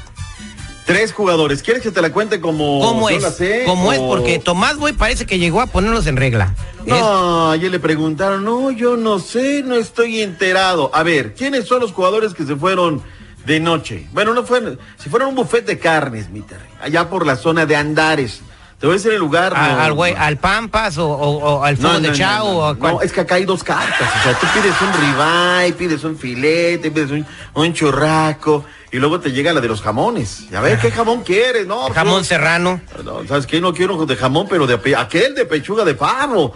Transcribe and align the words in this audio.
Tres 0.85 1.13
jugadores. 1.13 1.61
¿Quieres 1.61 1.83
que 1.83 1.91
te 1.91 2.01
la 2.01 2.11
cuente 2.11 2.41
como 2.41 2.79
¿Cómo 2.79 3.11
yo 3.11 3.17
es? 3.17 3.21
la 3.21 3.29
sé? 3.29 3.63
¿Cómo 3.67 3.93
es? 3.93 3.99
Porque 3.99 4.39
Tomás 4.39 4.77
Boy 4.77 4.93
parece 4.93 5.27
que 5.27 5.37
llegó 5.37 5.61
a 5.61 5.67
ponerlos 5.67 6.07
en 6.07 6.17
regla. 6.17 6.55
No, 6.87 7.51
ayer 7.51 7.69
le 7.69 7.79
preguntaron, 7.79 8.43
no, 8.43 8.71
yo 8.71 8.97
no 8.97 9.19
sé, 9.19 9.61
no 9.63 9.75
estoy 9.75 10.21
enterado. 10.21 10.89
A 10.93 11.03
ver, 11.03 11.35
¿quiénes 11.35 11.67
son 11.67 11.81
los 11.81 11.91
jugadores 11.91 12.33
que 12.33 12.43
se 12.43 12.55
fueron 12.55 13.03
de 13.45 13.59
noche? 13.59 14.07
Bueno, 14.13 14.33
no 14.33 14.43
fueron, 14.43 14.79
si 14.97 15.09
fueron 15.09 15.27
a 15.27 15.29
un 15.29 15.35
buffet 15.35 15.63
de 15.63 15.77
carnes, 15.77 16.31
mi 16.31 16.43
allá 16.81 17.07
por 17.07 17.23
la 17.23 17.35
zona 17.35 17.67
de 17.67 17.75
Andares. 17.75 18.41
Te 18.79 18.87
voy 18.87 18.93
a 18.93 18.97
decir 18.97 19.11
el 19.11 19.19
lugar. 19.19 19.53
a- 19.53 19.67
no, 19.75 19.79
al, 19.81 19.91
güey- 19.93 20.15
no. 20.15 20.21
al 20.23 20.37
Pampas 20.37 20.97
o, 20.97 21.07
o- 21.09 21.37
o 21.59 21.63
al 21.63 21.75
Fuego 21.75 21.99
de 21.99 22.13
Chao 22.13 22.73
no, 22.75 23.01
es 23.01 23.11
que 23.11 23.21
acá 23.21 23.35
hay 23.35 23.43
dos 23.45 23.63
cartas. 23.63 24.09
O 24.19 24.23
sea, 24.23 24.33
tú 24.39 24.47
pides 24.53 24.73
un 24.81 24.93
ribeye, 25.01 25.73
pides 25.73 26.03
un 26.05 26.17
filete, 26.17 26.89
pides 26.89 27.11
un, 27.11 27.25
un 27.55 27.73
churraco 27.73 28.63
y 28.91 28.97
luego 28.97 29.19
te 29.19 29.31
llega 29.33 29.51
la 29.51 29.59
de 29.59 29.67
los 29.67 29.81
jamones. 29.81 30.45
Y 30.49 30.55
a 30.55 30.61
ver, 30.61 30.79
¿qué 30.79 30.91
jamón 30.91 31.23
quieres? 31.23 31.67
No, 31.67 31.81
pues, 31.81 31.93
Jamón 31.93 32.19
no. 32.19 32.23
serrano. 32.23 32.79
No, 33.03 33.27
¿Sabes 33.27 33.45
qué? 33.47 33.59
No 33.59 33.73
quiero 33.73 34.05
de 34.05 34.15
jamón, 34.15 34.47
pero 34.49 34.65
de 34.65 34.95
aquel 34.95 35.35
de 35.35 35.45
pechuga 35.45 35.83
de 35.83 35.95
pavo. 35.95 36.53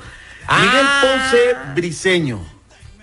Ah. 0.47 0.59
Miguel 0.59 0.85
Ponce 1.01 1.55
Briseño. 1.75 2.52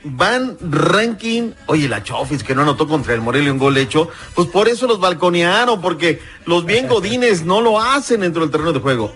Van 0.02 0.56
ranking. 0.60 1.52
Oye, 1.66 1.88
la 1.88 2.02
Chofis 2.02 2.42
que 2.42 2.54
no 2.54 2.62
anotó 2.62 2.88
contra 2.88 3.14
el 3.14 3.20
Morelia 3.20 3.52
un 3.52 3.58
gol 3.58 3.76
hecho. 3.76 4.08
Pues 4.34 4.48
por 4.48 4.68
eso 4.68 4.86
los 4.86 5.00
balconearon, 5.00 5.80
porque 5.80 6.20
los 6.46 6.64
bien 6.64 6.88
godines 6.88 7.44
no 7.44 7.60
lo 7.60 7.80
hacen 7.80 8.20
dentro 8.20 8.42
del 8.42 8.50
terreno 8.50 8.72
de 8.72 8.80
juego. 8.80 9.12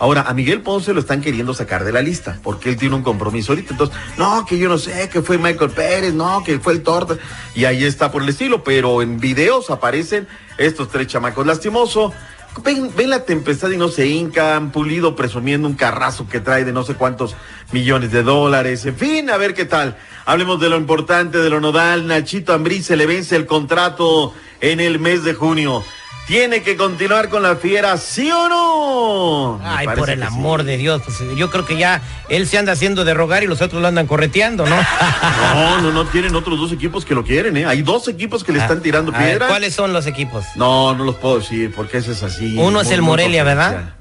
Ahora, 0.00 0.22
a 0.22 0.32
Miguel 0.32 0.62
Ponce 0.62 0.94
lo 0.94 1.00
están 1.00 1.20
queriendo 1.20 1.52
sacar 1.52 1.84
de 1.84 1.92
la 1.92 2.00
lista, 2.00 2.38
porque 2.42 2.70
él 2.70 2.78
tiene 2.78 2.94
un 2.94 3.02
compromiso 3.02 3.52
ahorita. 3.52 3.72
Entonces, 3.72 3.94
no, 4.16 4.46
que 4.46 4.56
yo 4.56 4.66
no 4.68 4.78
sé, 4.78 5.10
que 5.10 5.20
fue 5.20 5.36
Michael 5.36 5.72
Pérez, 5.72 6.14
no, 6.14 6.42
que 6.42 6.58
fue 6.58 6.72
el 6.72 6.82
torta. 6.82 7.18
Y 7.54 7.66
ahí 7.66 7.84
está 7.84 8.10
por 8.10 8.22
el 8.22 8.30
estilo, 8.30 8.64
pero 8.64 9.02
en 9.02 9.20
videos 9.20 9.68
aparecen 9.68 10.26
estos 10.56 10.88
tres 10.88 11.06
chamacos. 11.06 11.46
Lastimoso. 11.46 12.14
Ven, 12.62 12.90
la 13.08 13.24
tempestad 13.24 13.70
y 13.70 13.76
no 13.76 13.88
se 13.88 14.06
hincan, 14.06 14.72
pulido 14.72 15.16
presumiendo 15.16 15.68
un 15.68 15.74
carrazo 15.74 16.28
que 16.28 16.40
trae 16.40 16.64
de 16.64 16.72
no 16.72 16.82
sé 16.82 16.94
cuántos 16.94 17.36
millones 17.72 18.12
de 18.12 18.22
dólares. 18.22 18.84
En 18.86 18.96
fin, 18.96 19.30
a 19.30 19.36
ver 19.36 19.54
qué 19.54 19.64
tal. 19.64 19.96
Hablemos 20.26 20.60
de 20.60 20.68
lo 20.68 20.76
importante, 20.76 21.38
de 21.38 21.50
lo 21.50 21.60
nodal. 21.60 22.06
Nachito 22.06 22.52
Ambriz 22.52 22.86
se 22.86 22.96
le 22.96 23.06
vence 23.06 23.36
el 23.36 23.46
contrato 23.46 24.34
en 24.60 24.80
el 24.80 24.98
mes 24.98 25.24
de 25.24 25.34
junio. 25.34 25.82
¿Tiene 26.26 26.62
que 26.62 26.76
continuar 26.76 27.28
con 27.28 27.42
la 27.42 27.56
fiera, 27.56 27.96
sí 27.96 28.30
o 28.30 28.48
no? 28.48 29.60
Ay, 29.64 29.88
por 29.96 30.10
el 30.10 30.20
sí. 30.20 30.24
amor 30.26 30.62
de 30.62 30.76
Dios. 30.76 31.02
Pues, 31.04 31.18
yo 31.34 31.50
creo 31.50 31.66
que 31.66 31.76
ya 31.76 32.02
él 32.28 32.46
se 32.46 32.56
anda 32.56 32.70
haciendo 32.72 33.04
de 33.04 33.14
rogar 33.14 33.42
y 33.42 33.48
los 33.48 33.60
otros 33.60 33.82
lo 33.82 33.88
andan 33.88 34.06
correteando, 34.06 34.64
¿no? 34.64 34.76
No, 34.76 35.80
no, 35.82 35.90
no 35.90 36.04
tienen 36.06 36.36
otros 36.36 36.56
dos 36.60 36.70
equipos 36.70 37.04
que 37.04 37.16
lo 37.16 37.24
quieren, 37.24 37.56
¿eh? 37.56 37.66
Hay 37.66 37.82
dos 37.82 38.06
equipos 38.06 38.44
que 38.44 38.52
le 38.52 38.60
están 38.60 38.80
tirando 38.80 39.12
piedra. 39.12 39.48
¿Cuáles 39.48 39.74
son 39.74 39.92
los 39.92 40.06
equipos? 40.06 40.44
No, 40.54 40.94
no 40.94 41.02
los 41.04 41.16
puedo 41.16 41.40
decir 41.40 41.72
porque 41.74 41.98
ese 41.98 42.12
es 42.12 42.22
así. 42.22 42.56
Uno 42.56 42.80
es 42.80 42.90
el 42.92 43.02
Morelia, 43.02 43.42
¿verdad? 43.42 43.94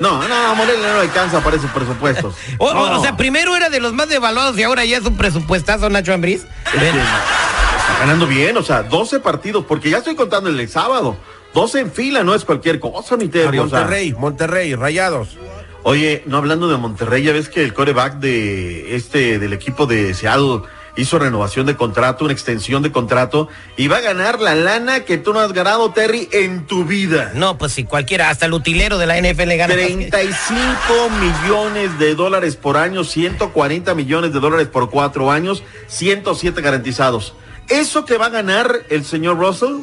No, 0.00 0.26
no, 0.26 0.54
Morelia 0.56 0.94
no 0.94 1.00
alcanza 1.00 1.40
para 1.44 1.56
esos 1.56 1.70
presupuestos. 1.70 2.34
O, 2.58 2.66
o- 2.66 2.74
No. 2.74 2.98
o 2.98 3.02
sea, 3.02 3.16
primero 3.16 3.54
era 3.54 3.68
de 3.68 3.78
los 3.78 3.92
más 3.92 4.08
devaluados 4.08 4.58
y 4.58 4.64
ahora 4.64 4.84
ya 4.84 4.96
es 4.96 5.04
un 5.04 5.16
presupuestazo, 5.16 5.88
Nacho 5.90 6.12
Ambriz. 6.12 6.44
Está 6.74 7.98
ganando 8.00 8.26
bien, 8.26 8.56
o 8.56 8.62
sea, 8.64 8.82
12 8.82 9.20
partidos, 9.20 9.64
porque 9.66 9.90
ya 9.90 9.98
estoy 9.98 10.16
contando 10.16 10.50
el 10.50 10.68
sábado. 10.68 11.16
12 11.54 11.80
en 11.80 11.92
fila, 11.92 12.24
no 12.24 12.34
es 12.34 12.44
cualquier 12.44 12.80
cosa, 12.80 13.16
mi 13.16 13.28
Terry. 13.28 13.58
o 13.58 13.68
sea. 13.68 13.80
Monterrey, 13.80 14.12
Monterrey, 14.12 14.74
Rayados. 14.74 15.36
Oye, 15.82 16.22
no 16.26 16.36
hablando 16.36 16.68
de 16.68 16.76
Monterrey, 16.76 17.22
ya 17.22 17.32
ves 17.32 17.48
que 17.48 17.64
el 17.64 17.72
coreback 17.72 18.18
de 18.18 18.96
este, 18.96 19.38
del 19.38 19.52
equipo 19.52 19.86
de 19.86 20.12
Seattle 20.12 20.62
hizo 20.98 21.18
renovación 21.18 21.64
de 21.66 21.76
contrato, 21.76 22.24
una 22.24 22.32
extensión 22.32 22.82
de 22.82 22.90
contrato, 22.90 23.48
y 23.76 23.86
va 23.86 23.98
a 23.98 24.00
ganar 24.00 24.40
la 24.40 24.54
lana 24.54 25.04
que 25.04 25.16
tú 25.16 25.32
no 25.32 25.40
has 25.40 25.52
ganado, 25.52 25.92
Terry, 25.92 26.28
en 26.32 26.66
tu 26.66 26.84
vida. 26.84 27.32
No, 27.34 27.56
pues 27.56 27.72
si 27.72 27.84
cualquiera, 27.84 28.30
hasta 28.30 28.46
el 28.46 28.52
utilero 28.52 28.98
de 28.98 29.06
la 29.06 29.16
NFL 29.16 29.56
gana. 29.56 29.74
35 29.74 30.72
millones 31.20 31.98
de 31.98 32.14
dólares 32.16 32.56
por 32.56 32.76
año, 32.76 33.04
140 33.04 33.94
millones 33.94 34.32
de 34.32 34.40
dólares 34.40 34.66
por 34.66 34.90
cuatro 34.90 35.30
años, 35.30 35.62
107 35.86 36.60
garantizados. 36.60 37.34
Eso 37.68 38.04
que 38.04 38.18
va 38.18 38.26
a 38.26 38.30
ganar 38.30 38.72
el 38.90 39.04
señor 39.04 39.38
Russell 39.38 39.76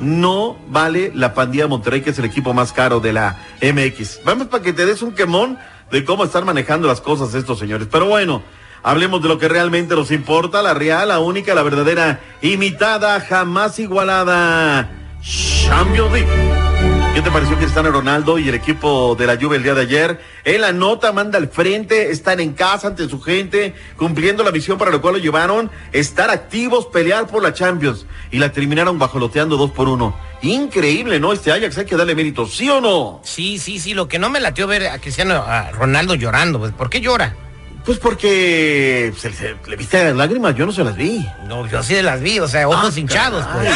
no 0.00 0.56
vale 0.68 1.12
la 1.14 1.34
pandilla 1.34 1.66
Monterrey, 1.66 2.02
que 2.02 2.10
es 2.10 2.18
el 2.18 2.24
equipo 2.24 2.52
más 2.54 2.72
caro 2.72 3.00
de 3.00 3.12
la 3.12 3.38
MX. 3.60 4.20
Vamos 4.24 4.48
para 4.48 4.62
que 4.62 4.72
te 4.72 4.86
des 4.86 5.02
un 5.02 5.12
quemón 5.12 5.58
de 5.90 6.04
cómo 6.04 6.24
están 6.24 6.44
manejando 6.44 6.88
las 6.88 7.00
cosas 7.00 7.34
estos 7.34 7.58
señores. 7.58 7.88
Pero 7.90 8.06
bueno, 8.06 8.42
hablemos 8.82 9.22
de 9.22 9.28
lo 9.28 9.38
que 9.38 9.48
realmente 9.48 9.94
nos 9.94 10.10
importa, 10.10 10.62
la 10.62 10.74
real, 10.74 11.08
la 11.08 11.20
única, 11.20 11.54
la 11.54 11.62
verdadera, 11.62 12.20
imitada, 12.40 13.20
jamás 13.20 13.78
igualada. 13.78 14.90
Champions 15.22 16.12
League. 16.12 16.71
¿Qué 17.14 17.20
te 17.20 17.30
pareció 17.30 17.58
Cristiano 17.58 17.90
Ronaldo 17.90 18.38
y 18.38 18.48
el 18.48 18.54
equipo 18.54 19.14
de 19.16 19.26
la 19.26 19.36
Juve 19.36 19.56
el 19.56 19.62
día 19.62 19.74
de 19.74 19.82
ayer? 19.82 20.20
Él 20.44 20.64
anota, 20.64 21.12
manda 21.12 21.36
al 21.36 21.48
frente, 21.50 22.10
están 22.10 22.40
en 22.40 22.54
casa 22.54 22.86
ante 22.88 23.06
su 23.06 23.20
gente, 23.20 23.74
cumpliendo 23.98 24.42
la 24.42 24.50
misión 24.50 24.78
para 24.78 24.90
la 24.90 24.98
cual 24.98 25.16
lo 25.16 25.20
llevaron, 25.20 25.70
estar 25.92 26.30
activos, 26.30 26.86
pelear 26.86 27.26
por 27.26 27.42
la 27.42 27.52
Champions. 27.52 28.06
Y 28.30 28.38
la 28.38 28.50
terminaron 28.50 28.98
bajoloteando 28.98 29.58
dos 29.58 29.72
por 29.72 29.90
uno. 29.90 30.16
Increíble, 30.40 31.20
¿no? 31.20 31.34
Este 31.34 31.52
Ajax 31.52 31.76
hay 31.76 31.84
que 31.84 31.96
darle 31.96 32.14
mérito, 32.14 32.46
¿sí 32.46 32.70
o 32.70 32.80
no? 32.80 33.20
Sí, 33.24 33.58
sí, 33.58 33.78
sí, 33.78 33.92
lo 33.92 34.08
que 34.08 34.18
no 34.18 34.30
me 34.30 34.40
latió 34.40 34.66
ver 34.66 34.86
a 34.86 34.98
Cristiano 34.98 35.44
Ronaldo 35.72 36.14
llorando, 36.14 36.60
pues, 36.60 36.72
¿por 36.72 36.88
qué 36.88 37.02
llora? 37.02 37.36
Pues 37.84 37.98
porque 37.98 39.12
se, 39.18 39.32
se- 39.32 39.56
le 39.66 39.76
viste 39.76 40.02
las 40.04 40.14
lágrimas, 40.14 40.54
yo 40.54 40.66
no 40.66 40.72
se 40.72 40.84
las 40.84 40.94
vi. 40.96 41.26
No, 41.48 41.66
yo 41.66 41.82
sí 41.82 42.00
las 42.00 42.20
vi, 42.20 42.38
o 42.38 42.46
sea, 42.46 42.68
ojos 42.68 42.94
Ah, 42.96 43.00
hinchados, 43.00 43.44
pues. 43.52 43.68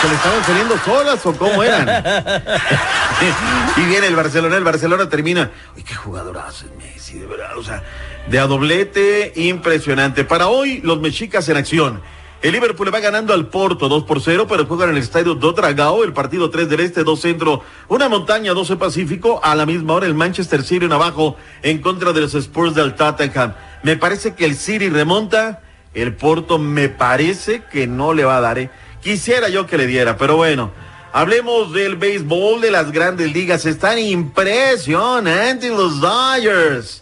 ¿Se 0.00 0.08
le 0.08 0.14
estaban 0.14 0.44
saliendo 0.44 0.78
solas 0.84 1.26
o 1.26 1.32
cómo 1.36 1.62
eran? 1.62 1.88
y 3.76 3.80
viene 3.82 4.06
el 4.06 4.16
Barcelona, 4.16 4.56
el 4.56 4.64
Barcelona 4.64 5.08
termina. 5.08 5.50
Uy, 5.76 5.82
qué 5.82 5.94
jugadorazo 5.94 6.66
es 6.66 6.72
Messi, 6.76 7.18
de 7.18 7.26
verdad. 7.26 7.56
O 7.58 7.64
sea, 7.64 7.82
de 8.28 8.38
a 8.38 8.46
doblete, 8.46 9.32
impresionante. 9.36 10.24
Para 10.24 10.48
hoy, 10.48 10.80
los 10.82 11.00
mexicas 11.00 11.48
en 11.48 11.56
acción. 11.56 12.00
El 12.42 12.50
Liverpool 12.50 12.92
va 12.92 12.98
ganando 12.98 13.32
al 13.32 13.46
Porto 13.46 13.88
2 13.88 14.02
por 14.02 14.20
0, 14.20 14.46
pero 14.48 14.66
juegan 14.66 14.90
en 14.90 14.96
el 14.96 15.02
estadio 15.02 15.36
do 15.36 15.52
Dragao, 15.52 16.02
el 16.02 16.12
partido 16.12 16.50
3 16.50 16.68
del 16.68 16.80
Este, 16.80 17.04
2 17.04 17.20
Centro, 17.20 17.62
una 17.86 18.08
montaña, 18.08 18.52
12 18.52 18.74
Pacífico. 18.74 19.38
A 19.44 19.54
la 19.54 19.64
misma 19.64 19.94
hora, 19.94 20.06
el 20.06 20.14
Manchester 20.14 20.64
City 20.64 20.86
en 20.86 20.92
abajo 20.92 21.36
en 21.62 21.80
contra 21.80 22.12
de 22.12 22.20
los 22.20 22.34
Spurs 22.34 22.74
del 22.74 22.96
Tottenham. 22.96 23.54
Me 23.84 23.96
parece 23.96 24.34
que 24.34 24.44
el 24.44 24.56
City 24.56 24.88
remonta, 24.88 25.60
el 25.94 26.16
Porto 26.16 26.58
me 26.58 26.88
parece 26.88 27.62
que 27.70 27.86
no 27.86 28.12
le 28.12 28.24
va 28.24 28.38
a 28.38 28.40
dar, 28.40 28.58
¿eh? 28.58 28.70
Quisiera 29.00 29.48
yo 29.48 29.68
que 29.68 29.78
le 29.78 29.86
diera, 29.86 30.16
pero 30.16 30.34
bueno. 30.34 30.72
Hablemos 31.12 31.72
del 31.72 31.94
béisbol 31.94 32.60
de 32.60 32.72
las 32.72 32.90
grandes 32.90 33.32
ligas. 33.32 33.66
Están 33.66 34.00
impresionantes 34.00 35.70
los 35.70 36.00
Dodgers. 36.00 37.01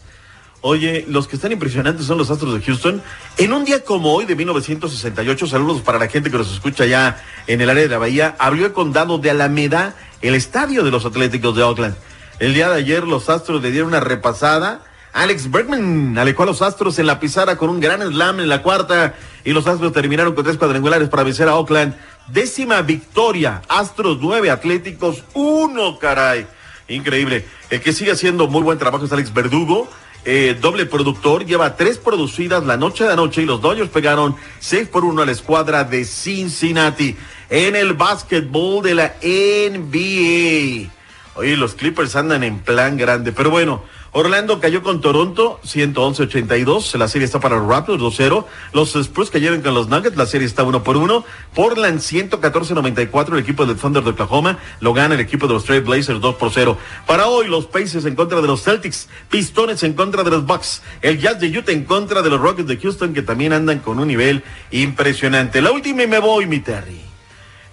Oye, 0.63 1.07
los 1.09 1.27
que 1.27 1.37
están 1.37 1.53
impresionantes 1.53 2.05
son 2.05 2.19
los 2.19 2.31
Astros 2.31 2.53
de 2.53 2.61
Houston. 2.61 3.03
En 3.39 3.53
un 3.55 3.65
día 3.65 3.83
como 3.83 4.13
hoy 4.13 4.27
de 4.27 4.37
1968, 4.37 5.47
saludos 5.47 5.81
para 5.81 5.99
la 5.99 6.07
gente 6.09 6.31
que 6.31 6.37
nos 6.37 6.53
escucha 6.53 6.85
ya 6.85 7.23
en 7.47 7.63
el 7.63 7.71
área 7.71 7.85
de 7.85 7.89
la 7.89 7.97
Bahía, 7.97 8.37
abrió 8.39 8.67
el 8.67 8.73
condado 8.73 9.17
de 9.17 9.31
Alameda 9.31 9.95
el 10.21 10.35
estadio 10.35 10.85
de 10.85 10.91
los 10.91 11.07
Atléticos 11.07 11.57
de 11.57 11.63
Oakland. 11.63 11.97
El 12.41 12.53
día 12.53 12.69
de 12.69 12.77
ayer 12.77 13.05
los 13.05 13.31
Astros 13.31 13.63
le 13.63 13.71
dieron 13.71 13.89
una 13.89 14.01
repasada. 14.01 14.83
Alex 15.15 15.51
Bergman 15.51 16.19
alejó 16.19 16.43
a 16.43 16.47
los 16.47 16.61
Astros 16.61 16.99
en 16.99 17.07
la 17.07 17.21
pizarra 17.21 17.57
con 17.57 17.71
un 17.71 17.81
gran 17.81 18.03
slam 18.03 18.41
en 18.41 18.49
la 18.51 18.63
cuarta 18.63 19.15
y 19.45 19.53
los 19.53 19.67
Astros 19.67 19.95
terminaron 19.95 20.35
con 20.35 20.45
tres 20.45 20.59
cuadrangulares 20.59 21.09
para 21.09 21.23
vencer 21.23 21.49
a 21.49 21.57
Oakland. 21.57 21.95
Décima 22.29 22.83
victoria, 22.83 23.63
Astros 23.67 24.19
nueve, 24.21 24.51
Atléticos 24.51 25.25
uno, 25.33 25.99
caray. 25.99 26.47
Increíble. 26.89 27.47
El 27.71 27.81
que 27.81 27.95
sigue 27.95 28.13
haciendo 28.13 28.47
muy 28.47 28.63
buen 28.63 28.79
trabajo 28.79 29.07
es 29.07 29.13
Alex 29.13 29.33
Verdugo. 29.33 29.89
Eh, 30.25 30.57
doble 30.61 30.85
productor, 30.85 31.47
lleva 31.47 31.77
tres 31.77 31.97
producidas 31.97 32.65
la 32.67 32.77
noche 32.77 33.05
de 33.05 33.13
anoche 33.13 33.41
y 33.43 33.47
los 33.47 33.63
Dodgers 33.63 33.89
pegaron 33.89 34.37
seis 34.59 34.87
por 34.87 35.05
uno 35.05 35.23
a 35.23 35.27
la 35.27 35.33
escuadra 35.33 35.85
de 35.85 36.05
Cincinnati 36.05 37.17
en 37.49 37.75
el 37.75 37.95
básquetbol 37.95 38.83
de 38.83 38.95
la 38.95 39.15
NBA. 39.23 40.91
Oye, 41.37 41.57
los 41.57 41.75
Clippers 41.75 42.17
andan 42.17 42.45
en 42.45 42.59
plan 42.59 42.99
grande, 42.99 43.33
pero 43.33 43.49
bueno, 43.49 43.83
Orlando 44.13 44.59
cayó 44.59 44.83
con 44.83 45.01
Toronto 45.01 45.61
111-82. 45.65 46.97
La 46.99 47.07
serie 47.07 47.27
está 47.27 47.39
para 47.39 47.57
los 47.57 47.69
Raptors 47.69 48.03
2-0. 48.03 48.45
Los 48.73 48.97
Spurs 48.97 49.31
cayeron 49.31 49.61
con 49.61 49.73
los 49.73 49.89
Nuggets. 49.89 50.17
La 50.17 50.27
serie 50.27 50.49
está 50.49 50.65
1 50.65 50.83
por 50.83 50.97
1. 50.97 51.25
Portland 51.55 52.01
114-94. 52.01 53.35
El 53.35 53.39
equipo 53.39 53.67
del 53.67 53.77
Thunder 53.77 54.03
de 54.03 54.11
Oklahoma 54.11 54.59
lo 54.81 54.93
gana 54.95 55.15
el 55.15 55.21
equipo 55.21 55.47
de 55.47 55.55
los 55.55 55.65
Trail 55.65 55.83
Blazers 55.83 56.21
2 56.21 56.35
por 56.35 56.51
0. 56.51 56.77
Para 57.07 57.29
hoy, 57.29 57.47
los 57.47 57.67
Pacers 57.67 58.05
en 58.05 58.17
contra 58.17 58.41
de 58.41 58.49
los 58.49 58.65
Celtics. 58.65 59.09
Pistones 59.31 59.85
en 59.85 59.93
contra 59.93 60.25
de 60.25 60.31
los 60.31 60.45
Bucks. 60.45 60.83
El 61.03 61.21
Jazz 61.21 61.39
de 61.39 61.57
Utah 61.57 61.71
en 61.71 61.85
contra 61.85 62.23
de 62.23 62.31
los 62.31 62.41
Rockets 62.41 62.67
de 62.67 62.79
Houston 62.79 63.15
que 63.15 63.23
también 63.23 63.53
andan 63.53 63.79
con 63.79 64.01
un 64.01 64.09
nivel 64.09 64.43
impresionante. 64.73 65.63
La 65.63 65.71
última 65.71 66.03
y 66.03 66.09
me 66.09 66.19
voy, 66.19 66.47
mi 66.47 66.59
Terry. 66.59 67.01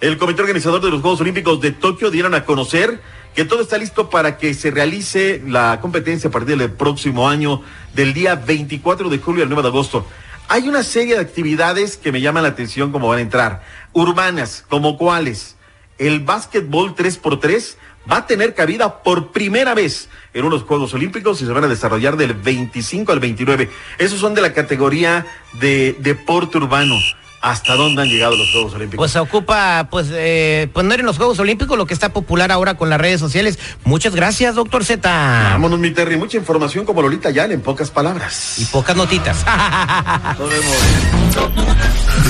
El 0.00 0.16
comité 0.16 0.42
organizador 0.42 0.80
de 0.80 0.90
los 0.90 1.00
Juegos 1.00 1.20
Olímpicos 1.20 1.60
de 1.60 1.72
Tokio 1.72 2.12
dieron 2.12 2.32
a 2.34 2.44
conocer 2.44 3.02
que 3.38 3.44
todo 3.44 3.62
está 3.62 3.78
listo 3.78 4.10
para 4.10 4.36
que 4.36 4.52
se 4.52 4.72
realice 4.72 5.40
la 5.46 5.78
competencia 5.80 6.26
a 6.26 6.32
partir 6.32 6.58
del 6.58 6.72
próximo 6.72 7.28
año, 7.28 7.62
del 7.94 8.12
día 8.12 8.34
24 8.34 9.08
de 9.08 9.18
julio 9.18 9.44
al 9.44 9.48
9 9.48 9.62
de 9.62 9.68
agosto. 9.68 10.04
Hay 10.48 10.68
una 10.68 10.82
serie 10.82 11.14
de 11.14 11.20
actividades 11.20 11.96
que 11.96 12.10
me 12.10 12.20
llaman 12.20 12.42
la 12.42 12.48
atención 12.48 12.90
como 12.90 13.06
van 13.06 13.18
a 13.18 13.22
entrar. 13.22 13.62
Urbanas, 13.92 14.64
como 14.68 14.98
cuáles. 14.98 15.54
El 15.98 16.18
básquetbol 16.18 16.96
3x3 16.96 17.76
va 18.10 18.16
a 18.16 18.26
tener 18.26 18.54
cabida 18.54 19.04
por 19.04 19.30
primera 19.30 19.72
vez 19.72 20.08
en 20.34 20.44
unos 20.44 20.64
Juegos 20.64 20.92
Olímpicos 20.94 21.40
y 21.40 21.46
se 21.46 21.52
van 21.52 21.62
a 21.62 21.68
desarrollar 21.68 22.16
del 22.16 22.34
25 22.34 23.12
al 23.12 23.20
29. 23.20 23.70
Esos 23.98 24.18
son 24.18 24.34
de 24.34 24.40
la 24.40 24.52
categoría 24.52 25.26
de 25.60 25.94
deporte 26.00 26.58
urbano 26.58 26.96
hasta 27.40 27.74
dónde 27.74 28.02
han 28.02 28.08
llegado 28.08 28.36
los 28.36 28.50
Juegos 28.50 28.74
Olímpicos. 28.74 28.98
Pues 28.98 29.12
se 29.12 29.18
ocupa, 29.18 29.88
pues, 29.90 30.08
eh, 30.12 30.68
poner 30.72 31.00
en 31.00 31.06
los 31.06 31.16
Juegos 31.16 31.38
Olímpicos 31.38 31.76
lo 31.78 31.86
que 31.86 31.94
está 31.94 32.12
popular 32.12 32.50
ahora 32.52 32.74
con 32.74 32.90
las 32.90 33.00
redes 33.00 33.20
sociales. 33.20 33.58
Muchas 33.84 34.14
gracias, 34.14 34.54
doctor 34.54 34.84
Z. 34.84 35.08
Vámonos, 35.52 35.78
mi 35.78 35.90
Terry. 35.90 36.16
Mucha 36.16 36.36
información 36.36 36.84
como 36.84 37.02
Lolita 37.02 37.30
Yan 37.30 37.52
en 37.52 37.60
pocas 37.60 37.90
palabras. 37.90 38.58
Y 38.58 38.64
pocas 38.66 38.96
notitas. 38.96 39.36
Nos 40.38 40.50
vemos. 40.50 40.76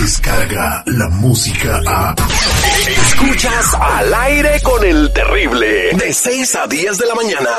Descarga 0.01 0.83
la 0.87 1.09
música 1.09 1.81
a. 1.87 2.15
Escuchas 2.89 3.75
al 3.75 4.15
aire 4.15 4.61
con 4.63 4.85
el 4.85 5.13
terrible. 5.13 5.93
De 5.95 6.13
6 6.13 6.55
a 6.57 6.67
10 6.67 6.99
de 6.99 7.07
la 7.07 7.15
mañana. 7.15 7.51